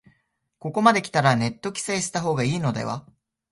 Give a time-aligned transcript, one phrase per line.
[0.57, 3.05] ここまできたらネット規制した方がいいのでは